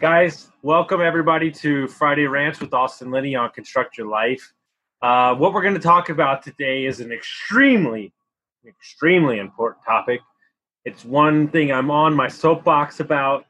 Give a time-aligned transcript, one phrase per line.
[0.00, 4.52] Guys, welcome everybody to Friday Rants with Austin Linney on Construct Your Life.
[5.00, 8.12] Uh, what we're going to talk about today is an extremely,
[8.66, 10.20] extremely important topic.
[10.84, 13.46] It's one thing I'm on my soapbox about.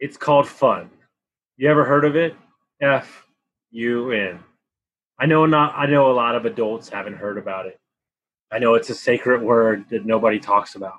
[0.00, 0.90] It's called fun.
[1.56, 2.36] You ever heard of it?
[2.82, 3.26] F
[3.70, 4.40] U N.
[5.18, 5.72] I know not.
[5.74, 7.80] I know a lot of adults haven't heard about it.
[8.52, 10.98] I know it's a sacred word that nobody talks about.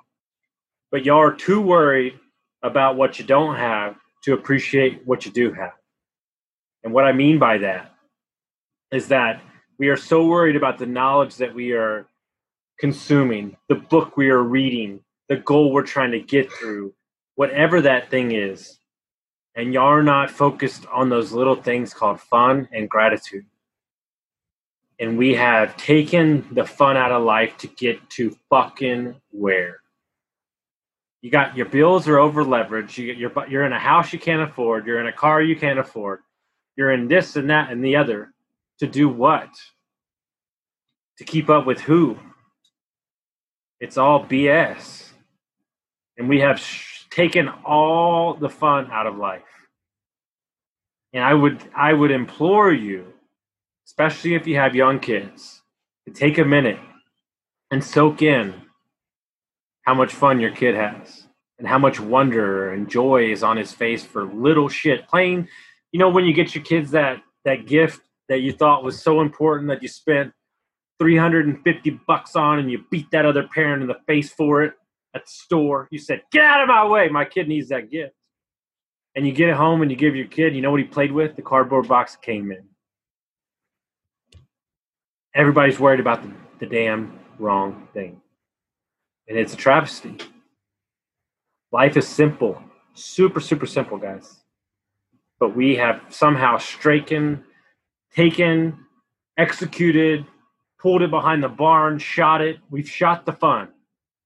[0.90, 2.18] But y'all are too worried
[2.62, 3.96] about what you don't have
[4.26, 5.74] to appreciate what you do have.
[6.82, 7.94] And what I mean by that
[8.90, 9.40] is that
[9.78, 12.08] we are so worried about the knowledge that we are
[12.80, 16.92] consuming, the book we are reading, the goal we're trying to get through,
[17.36, 18.80] whatever that thing is.
[19.54, 23.46] And y'all are not focused on those little things called fun and gratitude.
[24.98, 29.76] And we have taken the fun out of life to get to fucking where?
[31.26, 32.98] You got your bills are over leveraged.
[32.98, 34.86] You, you're you're in a house you can't afford.
[34.86, 36.20] You're in a car you can't afford.
[36.76, 38.32] You're in this and that and the other.
[38.78, 39.48] To do what?
[41.18, 42.16] To keep up with who?
[43.80, 45.08] It's all BS.
[46.16, 49.42] And we have sh- taken all the fun out of life.
[51.12, 53.12] And I would I would implore you,
[53.84, 55.60] especially if you have young kids,
[56.06, 56.78] to take a minute
[57.72, 58.54] and soak in
[59.86, 61.26] how much fun your kid has
[61.58, 65.08] and how much wonder and joy is on his face for little shit.
[65.08, 65.48] Playing
[65.92, 69.20] you know when you get your kids that that gift that you thought was so
[69.20, 70.32] important that you spent
[70.98, 74.74] 350 bucks on and you beat that other parent in the face for it
[75.14, 77.08] at the store you said get out of my way.
[77.08, 78.12] My kid needs that gift.
[79.14, 81.12] And you get it home and you give your kid you know what he played
[81.12, 81.36] with?
[81.36, 82.64] The cardboard box came in.
[85.34, 88.20] Everybody's worried about the, the damn wrong thing
[89.28, 90.16] and it's a travesty.
[91.72, 92.62] Life is simple,
[92.94, 94.40] super, super simple, guys.
[95.38, 97.44] But we have somehow stricken,
[98.14, 98.78] taken,
[99.36, 100.24] executed,
[100.78, 102.58] pulled it behind the barn, shot it.
[102.70, 103.68] We've shot the fun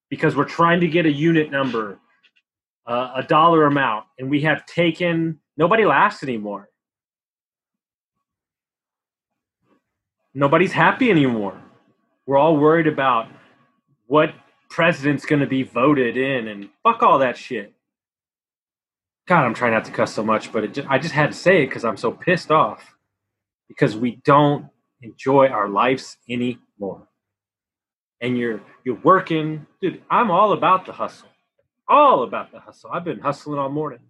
[0.08, 1.98] because we're trying to get a unit number,
[2.86, 6.68] uh, a dollar amount, and we have taken, nobody laughs anymore.
[10.34, 11.60] Nobody's happy anymore.
[12.26, 13.26] We're all worried about
[14.06, 14.32] what
[14.70, 17.74] president's going to be voted in and fuck all that shit.
[19.26, 21.62] God, I'm trying not to cuss so much, but just, I just had to say
[21.62, 22.96] it because I'm so pissed off
[23.68, 24.66] because we don't
[25.02, 27.06] enjoy our lives anymore.
[28.20, 30.02] And you're you're working, dude.
[30.10, 31.28] I'm all about the hustle,
[31.88, 32.90] all about the hustle.
[32.92, 34.00] I've been hustling all morning,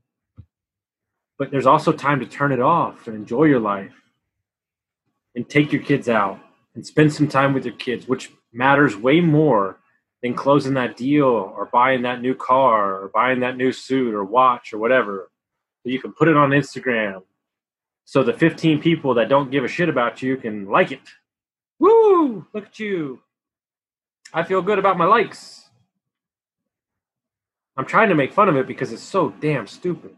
[1.39, 3.95] but there's also time to turn it off and enjoy your life,
[5.35, 6.41] and take your kids out
[6.75, 9.79] and spend some time with your kids, which matters way more
[10.23, 14.25] than closing that deal or buying that new car or buying that new suit or
[14.25, 15.31] watch or whatever.
[15.85, 17.23] You can put it on Instagram.
[18.05, 21.01] So the 15 people that don't give a shit about you can like it.
[21.79, 22.47] Woo!
[22.53, 23.21] Look at you.
[24.33, 25.71] I feel good about my likes.
[27.77, 30.15] I'm trying to make fun of it because it's so damn stupid.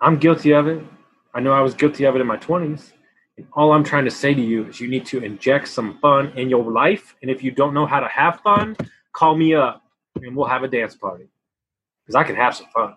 [0.00, 0.84] I'm guilty of it.
[1.32, 2.92] I know I was guilty of it in my 20s
[3.52, 6.48] all I'm trying to say to you is you need to inject some fun in
[6.48, 7.14] your life.
[7.22, 8.76] And if you don't know how to have fun,
[9.12, 9.82] call me up
[10.22, 11.28] and we'll have a dance party
[12.02, 12.94] because I can have some fun.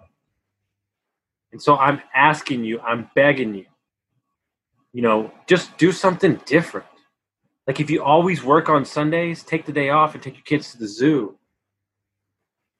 [1.51, 3.65] And so I'm asking you, I'm begging you,
[4.91, 6.87] you know, just do something different.
[7.67, 10.71] Like if you always work on Sundays, take the day off and take your kids
[10.71, 11.37] to the zoo.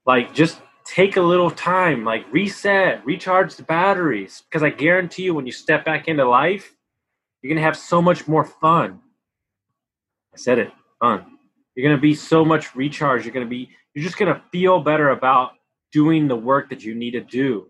[0.06, 4.44] Like just take a little time, like reset, recharge the batteries.
[4.50, 6.76] Because I guarantee you, when you step back into life,
[7.44, 9.02] you're going to have so much more fun.
[10.34, 11.26] I said it, fun.
[11.76, 13.26] You're going to be so much recharged.
[13.26, 15.52] You're to be, you're just going to feel better about
[15.92, 17.70] doing the work that you need to do.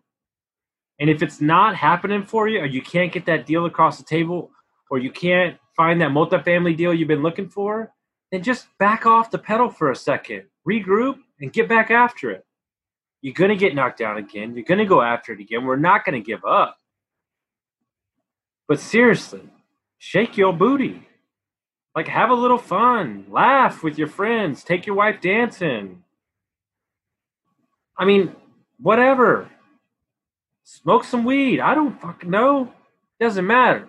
[1.00, 4.04] And if it's not happening for you, or you can't get that deal across the
[4.04, 4.52] table,
[4.92, 7.92] or you can't find that multifamily deal you've been looking for,
[8.32, 12.46] then just back off the pedal for a second, regroup, and get back after it.
[13.22, 14.54] You're going to get knocked down again.
[14.54, 15.66] You're going to go after it again.
[15.66, 16.78] We're not going to give up.
[18.68, 19.42] But seriously,
[20.04, 21.08] shake your booty.
[21.96, 26.04] Like, have a little fun, laugh with your friends, take your wife dancing.
[27.98, 28.36] I mean,
[28.82, 29.50] whatever.
[30.66, 31.62] Smoke some weed.
[31.62, 32.74] I don't fucking know.
[33.22, 33.88] Doesn't matter.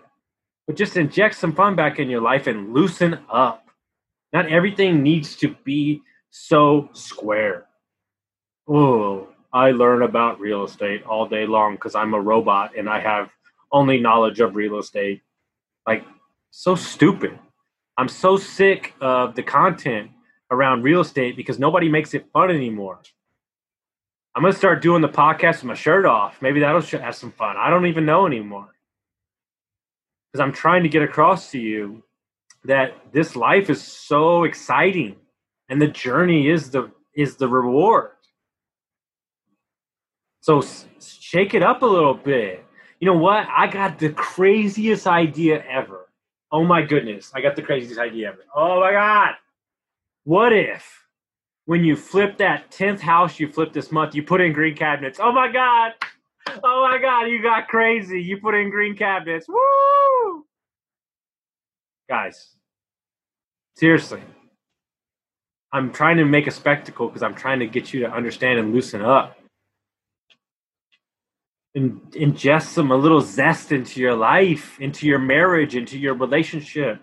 [0.68, 3.66] But just inject some fun back in your life and loosen up.
[4.32, 7.66] Not everything needs to be so square.
[8.68, 13.00] Oh, I learn about real estate all day long because I'm a robot and I
[13.00, 13.30] have
[13.72, 15.20] only knowledge of real estate.
[15.86, 16.04] Like,
[16.50, 17.38] so stupid.
[17.96, 20.10] I'm so sick of the content
[20.50, 23.00] around real estate because nobody makes it fun anymore.
[24.34, 26.42] I'm gonna start doing the podcast with my shirt off.
[26.42, 27.56] Maybe that'll have some fun.
[27.56, 28.74] I don't even know anymore
[30.32, 32.02] because I'm trying to get across to you
[32.64, 35.14] that this life is so exciting,
[35.68, 38.10] and the journey is the is the reward.
[40.40, 40.62] So
[41.00, 42.63] shake it up a little bit.
[43.04, 43.46] You know what?
[43.54, 46.08] I got the craziest idea ever.
[46.50, 48.38] Oh my goodness, I got the craziest idea ever.
[48.56, 49.34] Oh my god.
[50.24, 51.04] What if
[51.66, 55.18] when you flip that 10th house you flip this month, you put in green cabinets?
[55.20, 55.92] Oh my god.
[56.48, 58.22] Oh my god, you got crazy.
[58.22, 59.46] You put in green cabinets.
[59.50, 60.46] Woo!
[62.08, 62.54] Guys,
[63.76, 64.22] seriously.
[65.72, 68.72] I'm trying to make a spectacle because I'm trying to get you to understand and
[68.72, 69.36] loosen up.
[71.76, 77.00] And ingest some a little zest into your life, into your marriage, into your relationship.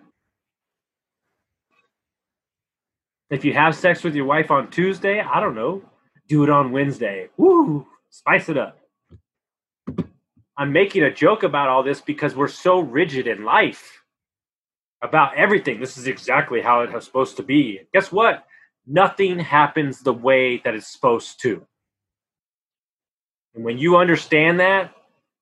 [3.30, 5.82] If you have sex with your wife on Tuesday, I don't know,
[6.28, 7.30] do it on Wednesday.
[7.38, 7.86] Woo!
[8.10, 8.78] Spice it up.
[10.58, 14.04] I'm making a joke about all this because we're so rigid in life
[15.02, 15.80] about everything.
[15.80, 17.82] This is exactly how it's supposed to be.
[17.94, 18.46] Guess what?
[18.86, 21.66] Nothing happens the way that it's supposed to.
[23.56, 24.94] And when you understand that,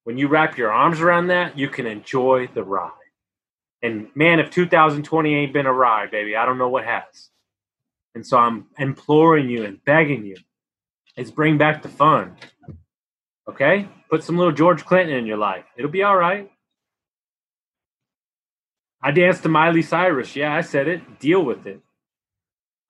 [0.04, 2.92] when you wrap your arms around that, you can enjoy the ride.
[3.82, 7.30] And man, if 2020 ain't been a ride, baby, I don't know what has.
[8.16, 10.36] And so I'm imploring you and begging you,
[11.16, 12.36] is bring back the fun.
[13.48, 13.88] Okay?
[14.10, 15.66] Put some little George Clinton in your life.
[15.78, 16.52] It'll be all right.
[19.02, 20.36] I danced to Miley Cyrus.
[20.36, 21.20] Yeah, I said it.
[21.20, 21.80] Deal with it.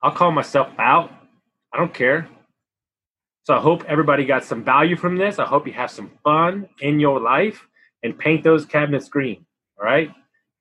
[0.02, 1.12] I'll call myself out.
[1.72, 2.28] I don't care.
[3.44, 5.38] So I hope everybody got some value from this.
[5.38, 7.66] I hope you have some fun in your life
[8.02, 9.46] and paint those cabinets green.
[9.78, 10.10] All right?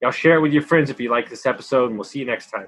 [0.02, 2.26] Y'all share it with your friends if you like this episode, and we'll see you
[2.26, 2.68] next time.